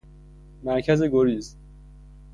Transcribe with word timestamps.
مرکز 0.63 1.03
گریز 1.03 1.57